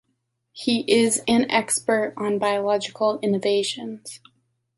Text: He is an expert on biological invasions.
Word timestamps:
He 0.51 0.79
is 0.91 1.21
an 1.27 1.45
expert 1.51 2.15
on 2.17 2.39
biological 2.39 3.19
invasions. 3.19 4.19